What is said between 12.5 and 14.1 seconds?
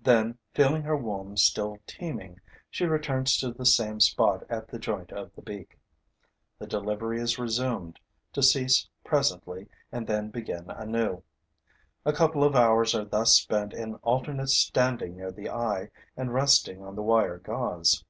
hours are thus spent in